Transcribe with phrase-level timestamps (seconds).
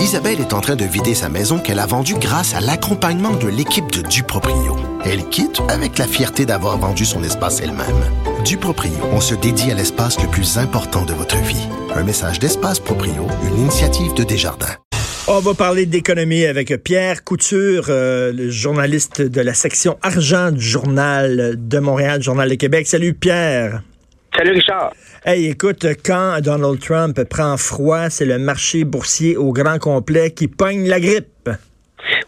[0.00, 3.48] Isabelle est en train de vider sa maison qu'elle a vendue grâce à l'accompagnement de
[3.48, 4.74] l'équipe de Duproprio.
[5.04, 7.86] Elle quitte avec la fierté d'avoir vendu son espace elle-même.
[8.42, 11.68] Duproprio, on se dédie à l'espace le plus important de votre vie.
[11.94, 14.74] Un message d'Espace Proprio, une initiative de Desjardins.
[15.28, 20.64] On va parler d'économie avec Pierre Couture, euh, le journaliste de la section argent du
[20.64, 22.86] journal de Montréal, Journal de Québec.
[22.86, 23.82] Salut Pierre.
[24.36, 24.92] Salut Richard.
[25.24, 30.48] Hey, écoute, quand Donald Trump prend froid, c'est le marché boursier au grand complet qui
[30.48, 31.50] pogne la grippe.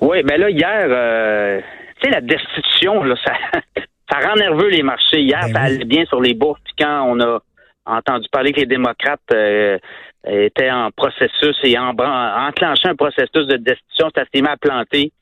[0.01, 1.61] Oui, mais là, hier, euh,
[2.01, 3.33] tu sais, la destitution, là, ça,
[4.11, 5.21] ça rend nerveux les marchés.
[5.21, 5.67] Hier, Ben ça oui.
[5.75, 6.61] allait bien sur les bourses.
[6.65, 7.39] Puis quand on a
[7.87, 9.79] entendu parler que les démocrates euh,
[10.27, 15.13] étaient en processus et en, enclenché un processus de destitution, ça s'est mis à planter.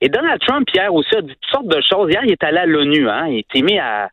[0.00, 2.10] Et Donald Trump, hier aussi, a dit toutes sortes de choses.
[2.10, 3.08] Hier, il est allé à l'ONU.
[3.08, 4.08] Hein, il s'est mis à,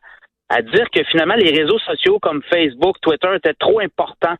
[0.48, 4.36] à dire que finalement, les réseaux sociaux comme Facebook, Twitter étaient trop importants,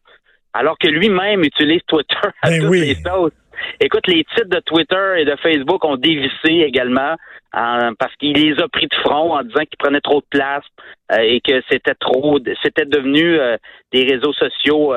[0.53, 2.81] alors que lui-même utilise Twitter à Ben toutes oui.
[2.81, 3.33] les sauces.
[3.81, 7.17] Écoute, les titres de Twitter et de Facebook ont dévissé également
[7.57, 10.65] euh, parce qu'il les a pris de front en disant qu'ils prenaient trop de place
[11.13, 13.57] euh, et que c'était trop, c'était devenu euh,
[13.93, 14.93] des réseaux sociaux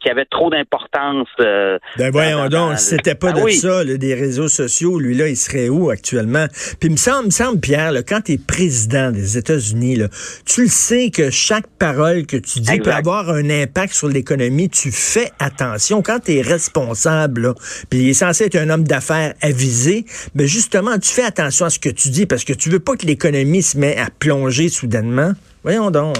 [0.00, 1.26] qui avaient trop d'importance.
[1.38, 3.54] Ben voyons dans- dans- donc, c'était pas Ah de oui.
[3.54, 6.46] ça, là, des réseaux sociaux, lui là, il serait où actuellement?
[6.78, 9.98] Puis il me semble, me semble, Pierre, là, quand tu es président des États-Unis,
[10.46, 14.68] tu le sais que chaque parole que tu dis peut avoir un impact sur l'économie.
[14.68, 16.02] Tu fais attention.
[16.02, 17.54] Quand tu es responsable, là,
[17.90, 20.04] puis il est censé être un homme d'affaires avisé,
[20.34, 22.96] ben justement, tu fais attention à ce que tu dis parce que tu veux pas
[22.96, 25.32] que l'économie se met à plonger soudainement.
[25.62, 26.16] Voyons donc.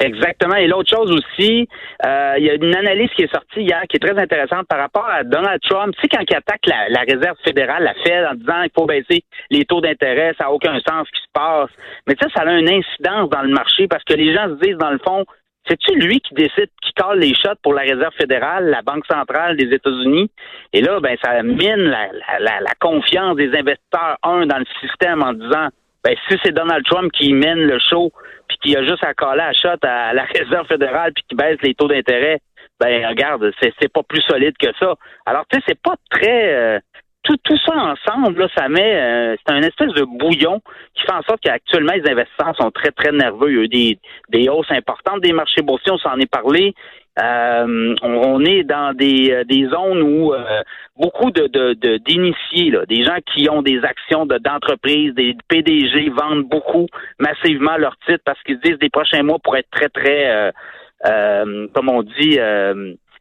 [0.00, 0.56] Exactement.
[0.56, 1.68] Et l'autre chose aussi,
[2.04, 4.78] euh, il y a une analyse qui est sortie hier qui est très intéressante par
[4.78, 5.94] rapport à Donald Trump.
[5.94, 8.86] Tu sais, quand il attaque la, la réserve fédérale, la Fed, en disant qu'il faut
[8.86, 11.70] baisser les taux d'intérêt, ça n'a aucun sens ce qui se passe.
[12.06, 14.60] Mais tu sais, ça a une incidence dans le marché parce que les gens se
[14.66, 15.24] disent, dans le fond,
[15.66, 19.56] c'est-tu lui qui décide, qui colle les shots pour la réserve fédérale, la Banque centrale
[19.56, 20.30] des États-Unis?
[20.72, 24.66] Et là, ben, ça mine la, la, la, la confiance des investisseurs, un, dans le
[24.80, 25.68] système en disant,
[26.04, 28.12] ben, si c'est Donald Trump qui mène le show,
[28.48, 31.58] puis qui a juste à coller à shot à la réserve fédérale, puis qui baisse
[31.62, 32.40] les taux d'intérêt,
[32.80, 34.94] ben regarde, c'est pas plus solide que ça.
[35.26, 36.78] Alors tu sais, c'est pas très euh,
[37.24, 40.60] tout tout ça ensemble là, ça met euh, c'est un espèce de bouillon
[40.94, 43.50] qui fait en sorte qu'actuellement les investisseurs sont très très nerveux.
[43.50, 43.98] Il y a eu des
[44.30, 46.74] des hausses importantes des marchés boursiers, on s'en est parlé.
[47.22, 50.62] Euh, on, est dans des, euh, des zones où euh,
[50.96, 55.36] beaucoup de de- de- d'initiés, là, des gens qui ont des actions de- d'entreprise, des
[55.46, 56.86] PDG vendent beaucoup
[57.20, 60.50] massivement leurs titres parce qu'ils se disent des prochains mois pour être très très euh,
[61.06, 62.36] euh, comme on dit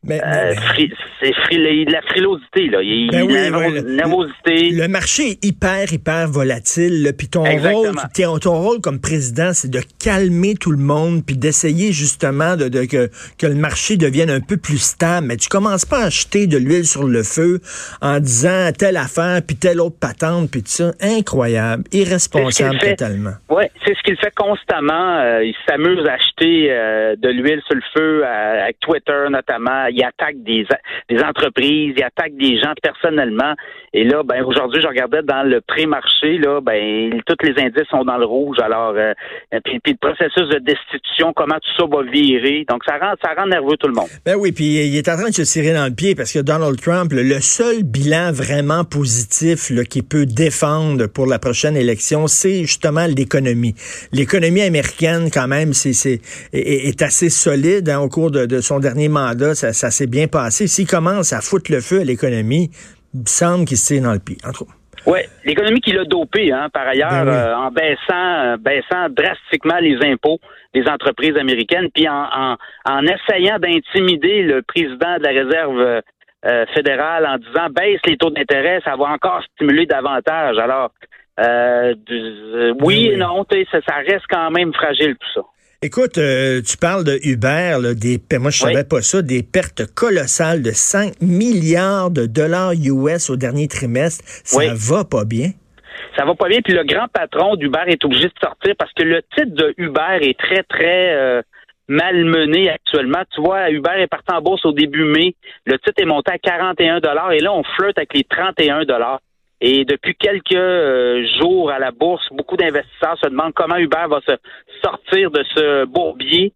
[0.06, 0.92] Mais, euh, fri-
[1.22, 3.50] c'est fri- la frilosité là, il y a Ben oui, ouais,
[3.84, 7.04] nervo- le- marché est hyper, hyper volatile.
[7.04, 7.78] là, Puis ton Exactement.
[7.80, 12.56] rôle, ton, ton rôle comme président, c'est de calmer tout le monde, puis d'essayer justement
[12.58, 15.28] de, de- que, que le marché devienne un peu plus stable.
[15.28, 17.60] Mais tu commences pas à acheter de l'huile sur le feu
[18.02, 20.92] en disant telle affaire, puis telle autre patente, puis tout ça.
[21.02, 23.34] Incroyable, irresponsable totalement.
[23.50, 25.20] Oui, c'est ce qu'il fait constamment.
[25.20, 29.88] Euh, il s'amuse à acheter euh, de l'huile sur le feu, euh, avec Twitter notamment.
[29.94, 30.66] Il attaque des,
[31.10, 33.54] des entreprises, il attaque des gens personnellement.
[33.96, 38.04] Et là, ben aujourd'hui, je regardais dans le pré-marché, là, ben tous les indices sont
[38.04, 38.58] dans le rouge.
[38.60, 39.14] Alors, euh,
[39.64, 42.66] puis, le processus de destitution, comment tout ça va virer.
[42.68, 44.08] Donc, ça rend, ça rend nerveux tout le monde.
[44.26, 46.40] Ben oui, puis il est en train de se tirer dans le pied parce que
[46.40, 52.62] Donald Trump, le, seul bilan vraiment positif qu'il peut défendre pour la prochaine élection, c'est
[52.62, 53.76] justement l'économie.
[54.12, 56.20] L'économie américaine, quand même, c'est, c'est,
[56.52, 59.54] est, est assez solide hein, au cours de, de son dernier mandat.
[59.54, 60.66] Ça, ça s'est bien passé.
[60.66, 62.72] S'il commence à foutre le feu à l'économie,
[63.14, 64.38] il me semble qu'il se tire dans le pied.
[64.48, 64.74] Entre autres.
[65.06, 67.34] Oui, l'économie qui l'a dopé, hein, par ailleurs, Ben oui.
[67.36, 68.14] euh, en baissant,
[68.54, 70.40] euh, baissant drastiquement les impôts
[70.74, 76.02] des entreprises américaines, puis en, en, en essayant d'intimider le président de la réserve
[76.46, 80.58] euh, fédérale en disant baisse les taux d'intérêt, ça va encore stimuler davantage.
[80.58, 80.92] Alors,
[82.08, 85.42] du- oui Ben et non, ça reste quand même fragile tout ça.
[85.86, 88.72] Écoute, euh, tu parles de Uber, là, des, moi je Oui.
[88.72, 94.24] savais pas ça, des pertes colossales de 5 milliards de dollars US au dernier trimestre.
[94.46, 94.68] Ça Oui.
[94.74, 95.52] va pas bien?
[96.18, 96.62] ça va pas bien.
[96.64, 100.20] Puis le grand patron d'Uber est obligé de sortir parce que le titre de Uber
[100.22, 101.42] est très, très euh,
[101.90, 103.24] malmené actuellement.
[103.36, 105.36] Tu vois, Uber est parti en bourse au début mai.
[105.66, 108.86] Le titre est monté à 41 et là, on flirte avec les 31
[109.62, 114.20] Et depuis quelques euh, jours à la bourse, beaucoup d'investisseurs se demandent comment Uber va
[114.28, 114.34] se
[114.84, 116.54] sortir de ce bourbier.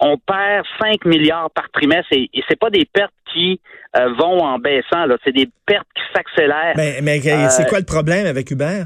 [0.00, 3.60] On perd 5 milliards par trimestre et, et c'est pas des pertes qui
[3.96, 5.16] euh, vont en baissant, là.
[5.24, 6.74] c'est des pertes qui s'accélèrent.
[6.76, 8.84] Mais, mais Euh, c'est quoi le problème avec Uber?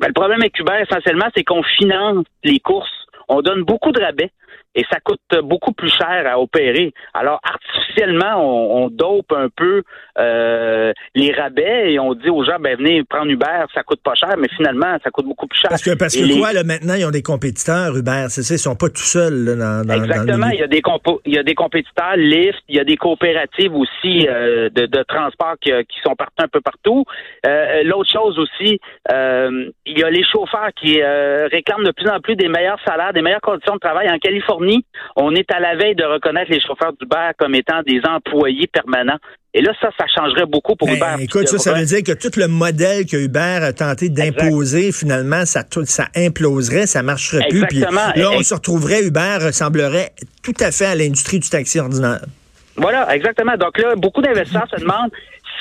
[0.00, 2.88] Ben, le problème avec Uber, essentiellement, c'est qu'on finance les courses.
[3.28, 4.30] On donne beaucoup de rabais
[4.74, 6.92] et ça coûte beaucoup plus cher à opérer.
[7.14, 9.82] Alors, artificiellement, on, dope un peu
[10.18, 14.14] euh, les rabais et on dit aux gens, ben venez prendre Uber, ça coûte pas
[14.14, 15.70] cher, mais finalement, ça coûte beaucoup plus cher.
[15.70, 18.58] Parce que, parce que quoi, là, maintenant, ils ont des compétiteurs, Uber, c'est ça, ils
[18.58, 20.82] sont pas tout seuls là, dans, Exactement, il, y a des
[21.26, 25.02] il y a des compétiteurs, Lyft, il y a des coopératives aussi euh, de, de,
[25.02, 27.04] transport qui, qui, sont partout un peu partout.
[27.46, 28.78] Euh, l'autre chose aussi,
[29.10, 33.22] il y a les chauffeurs qui réclament de plus en plus des meilleurs salaires, des
[33.22, 34.59] meilleures conditions de travail en Californie
[35.16, 39.18] on est à la veille de reconnaître les chauffeurs d'Uber comme étant des employés permanents.
[39.52, 41.24] Et là, ça, ça changerait beaucoup pour ben, Uber.
[41.24, 45.44] Écoute, ça, ça veut dire que tout le modèle que Uber a tenté d'imposer, finalement,
[45.44, 47.66] ça, ça imploserait, ça marcherait plus.
[47.66, 50.10] Puis là, on se retrouverait, Uber ressemblerait
[50.44, 52.20] tout à fait à l'industrie du taxi ordinaire.
[52.76, 53.56] Voilà, exactement.
[53.56, 55.10] Donc là, beaucoup d'investisseurs se demandent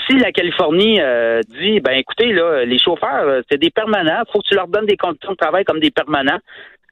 [0.07, 4.39] si la Californie euh, dit, ben écoutez, là, les chauffeurs, euh, c'est des permanents, faut
[4.39, 6.39] que tu leur donnes des conditions de travail comme des permanents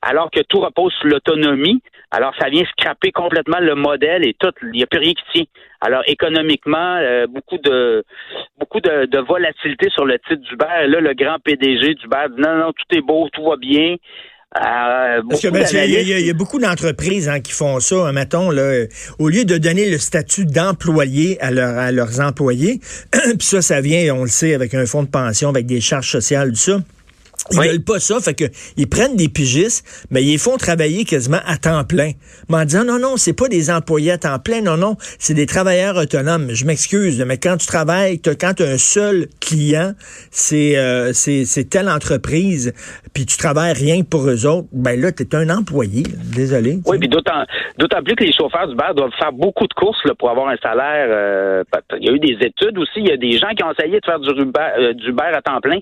[0.01, 1.81] alors que tout repose sur l'autonomie.
[2.11, 4.51] Alors, ça vient scraper complètement le modèle et tout.
[4.63, 5.43] Il n'y a plus rien qui tient.
[5.81, 8.03] Alors, économiquement, euh, beaucoup de
[8.59, 10.87] beaucoup de, volatilité sur le titre d'Uber.
[10.87, 13.97] Là, le grand PDG d'Uber dit non, non, tout est beau, tout va bien.
[14.55, 18.49] Euh, Parce que, ben, il, y a, beaucoup d'entreprises hein, qui font ça, hein, mettons,
[18.49, 18.85] là,
[19.19, 22.79] au lieu de donner le statut d'employé à, à leurs employés,
[23.11, 26.09] puis ça, ça vient, on le sait, avec un fonds de pension, avec des charges
[26.09, 26.77] sociales, tout ça.
[27.51, 28.45] Ils veulent pas ça, fait que
[28.75, 32.11] ils prennent des pigistes, mais ils font travailler quasiment à temps plein.
[32.49, 35.33] Mais en disant non non, c'est pas des employés à temps plein, non non, c'est
[35.33, 36.49] des travailleurs autonomes.
[36.51, 39.93] Je m'excuse, mais quand tu travailles, quand tu as un seul client,
[40.31, 42.73] c'est euh, c'est telle entreprise,
[43.13, 46.03] puis tu travailles rien pour eux autres, ben là tu es un employé,
[46.35, 46.79] désolé.
[46.85, 47.43] Oui, puis d'autant
[47.77, 50.57] d'autant plus que les chauffeurs d'Uber doivent faire beaucoup de courses là, pour avoir un
[50.57, 51.07] salaire.
[51.09, 51.63] Euh,
[51.99, 53.99] il y a eu des études aussi, il y a des gens qui ont essayé
[53.99, 55.79] de faire du Uber, euh, du Uber à temps plein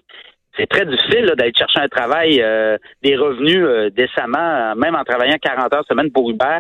[0.58, 5.38] c'est très difficile d'aller chercher un travail, euh, des revenus euh, décemment, même en travaillant
[5.42, 6.60] 40 heures semaine pour Uber.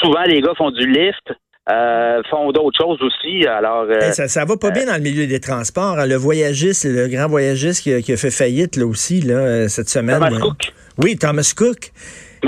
[0.00, 1.32] Souvent, les gars font du lift.
[1.70, 3.46] Euh, font d'autres choses aussi.
[3.46, 5.98] Alors, ça, ça va pas bien dans le milieu des transports.
[5.98, 6.06] Hein.
[6.06, 10.18] Le voyagiste, le grand voyagiste qui a, fait faillite là aussi là cette semaine.
[10.18, 10.72] Thomas Cook.
[10.96, 11.90] Oui, Thomas Cook.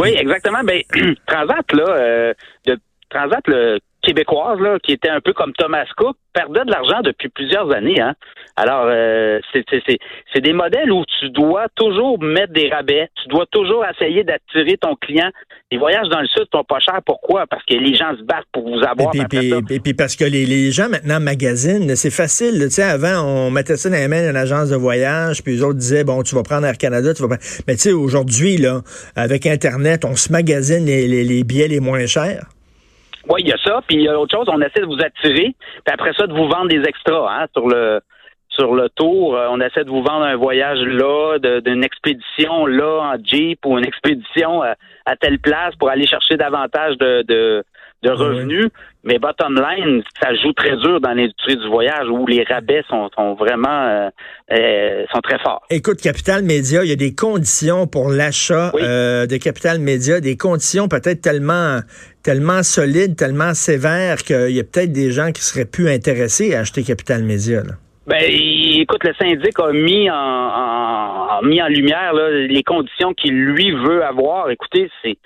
[0.01, 0.61] Oui, exactement.
[0.65, 0.81] Ben,
[1.27, 2.33] Transat là,
[2.67, 2.79] de,
[3.11, 3.79] Transat le
[4.11, 8.01] québécoise là, qui était un peu comme Thomas Cook, perdait de l'argent depuis plusieurs années.
[8.01, 8.15] Hein.
[8.57, 13.85] Alors, euh, c'est des modèles où tu dois toujours mettre des rabais, tu dois toujours
[13.87, 15.31] essayer d'attirer ton client.
[15.71, 17.01] Les voyages dans le sud sont pas chers.
[17.07, 17.47] Pourquoi?
[17.47, 19.15] Parce que les gens se battent pour vous avoir.
[19.15, 22.59] Et puis, puis parce que les, les, gens maintenant magasinent, c'est facile.
[22.65, 25.63] Tu sais, avant, on mettait ça dans les mains d'une agence de voyage, puis les
[25.63, 27.43] autres disaient, bon, tu vas prendre Air Canada, tu vas prendre...
[27.69, 28.81] Mais tu sais, aujourd'hui, là,
[29.15, 32.47] avec Internet, on se magasine les, les, les billets les moins chers.
[33.29, 33.83] Oui, il y a ça.
[33.87, 36.33] Puis il y a autre chose, on essaie de vous attirer, puis après ça, de
[36.33, 38.01] vous vendre des extras hein, sur le
[38.49, 39.37] sur le tour.
[39.37, 43.79] Euh, on essaie de vous vendre un voyage là, d'une expédition là en Jeep ou
[43.79, 44.75] une expédition à,
[45.07, 47.65] à telle place pour aller chercher davantage de, de,
[48.03, 48.69] de revenus.
[49.03, 53.09] Mais bottom line, ça joue très dur dans l'industrie du voyage où les rabais sont,
[53.17, 54.11] sont vraiment euh,
[54.53, 55.63] euh, sont très forts.
[55.71, 60.37] Écoute, Capital Média, il y a des conditions pour l'achat euh, de Capital Média, des
[60.37, 61.81] conditions peut-être tellement
[62.23, 66.61] tellement solides, tellement sévères qu'il y a peut-être des gens qui seraient plus intéressés à
[66.61, 67.63] acheter Capital Média.
[68.07, 74.05] Ben, écoute, le syndic a mis en, mis en lumière les conditions qu'il lui veut
[74.05, 74.51] avoir.
[74.51, 75.17] Écoutez, c'est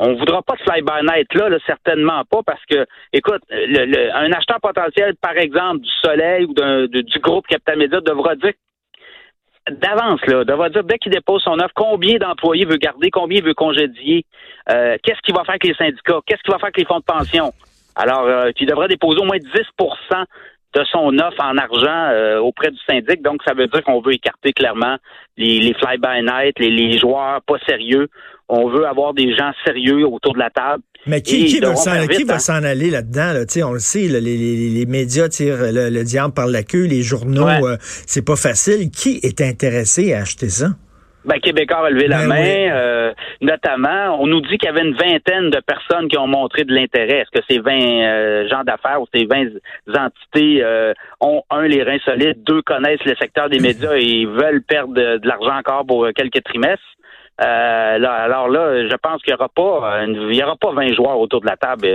[0.00, 5.36] on voudra pas de fly-by-night là, certainement pas, parce que, écoute, un acheteur potentiel, par
[5.36, 8.52] exemple, du Soleil ou du groupe Capital Média devra dire
[9.70, 13.44] d'avance, là, devra dire dès qu'il dépose son offre, combien d'employés veut garder, combien il
[13.44, 14.24] veut congédier,
[14.70, 17.00] euh, qu'est-ce qu'il va faire avec les syndicats, qu'est-ce qu'il va faire avec les fonds
[17.00, 17.52] de pension.
[17.96, 20.24] Alors, euh, il devra déposer au moins 10%
[20.74, 23.22] de son offre en argent euh, auprès du syndic.
[23.22, 24.96] Donc, ça veut dire qu'on veut écarter clairement
[25.36, 28.08] les, les fly-by-night, les, les joueurs pas sérieux
[28.48, 30.82] on veut avoir des gens sérieux autour de la table.
[31.06, 31.76] Mais qui, qui va
[32.38, 33.32] s'en aller là-dedans?
[33.34, 33.66] Là?
[33.66, 37.76] On le sait, les, les, médias tirent le, diable par la queue, les journaux, euh,
[37.80, 38.90] c'est pas facile.
[38.90, 40.68] Qui est intéressé à acheter ça?
[41.24, 43.12] Ben, Québécois a levé la ben main, euh,
[43.42, 44.18] notamment.
[44.20, 47.18] On nous dit qu'il y avait une vingtaine de personnes qui ont montré de l'intérêt.
[47.18, 49.48] Est-ce que ces 20 euh, gens d'affaires ou ces 20
[49.94, 50.64] entités
[51.20, 55.20] ont, un, les reins solides, deux, connaissent le secteur des médias et veulent perdre de
[55.26, 56.82] l'argent encore pour quelques trimestres?
[57.40, 60.94] Euh, là, alors là, je pense qu'il n'y aura pas, il y aura pas 20
[60.94, 61.86] joueurs autour de la table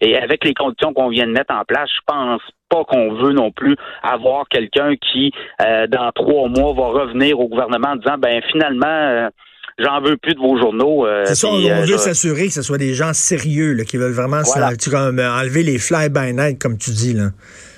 [0.00, 3.32] et, avec les conditions qu'on vient de mettre en place, je pense pas qu'on veut
[3.32, 8.18] non plus avoir quelqu'un qui, euh, dans trois mois, va revenir au gouvernement en disant,
[8.18, 8.86] ben finalement.
[8.86, 9.28] Euh,
[9.80, 11.06] j'en veux plus de vos journaux.
[11.24, 14.38] c'est ça, on, veut s'assurer que ce soit des gens sérieux là, qui veulent vraiment
[14.38, 17.14] enlever les fly-by-night, comme tu dis.
[17.14, 17.28] là.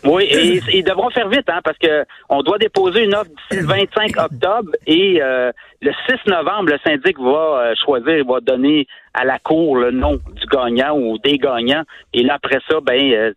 [0.05, 3.61] Oui, et ils devront faire vite, hein, parce que on doit déposer une offre d'ici
[3.61, 5.53] le 25 octobre et euh,
[5.83, 10.13] le 6 novembre, le syndic va euh, choisir, va donner à la cour le nom
[10.15, 11.83] du gagnant ou des gagnants.
[12.15, 13.33] Et là, après ça, ben, euh,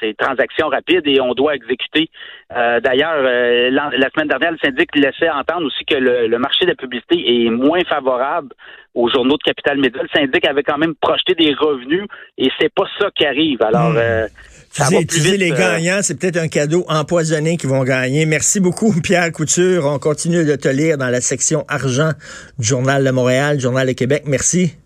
[0.00, 2.10] c'est transaction rapide et on doit exécuter.
[2.50, 7.44] D'ailleurs, la, semaine dernière, le syndic laissait entendre aussi que le, marché de la publicité
[7.44, 8.48] est moins favorable
[8.94, 10.02] aux journaux de Capital Média.
[10.02, 12.06] Le syndic avait quand même projeté des revenus
[12.38, 13.62] et c'est pas ça qui arrive.
[13.62, 14.26] Alors, hmm.
[14.72, 18.24] Ça les euh, gagnants, c'est peut-être un cadeau empoisonné qu'ils vont gagner.
[18.24, 19.84] Merci beaucoup, Pierre Couture.
[19.86, 22.12] On continue de te lire dans la section argent
[22.58, 24.22] du Journal de Montréal, Journal de Québec.
[24.26, 24.76] Merci.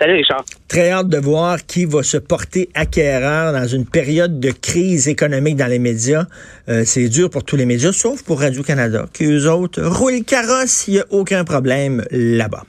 [0.00, 0.44] Salut, Richard.
[0.66, 5.56] Très hâte de voir qui va se porter acquéreur dans une période de crise économique
[5.56, 6.24] dans les médias.
[6.68, 10.88] Euh, c'est dur pour tous les médias, sauf pour Radio-Canada, qui eux autres roulent carrosse,
[10.88, 12.64] il n'y a aucun problème là-bas.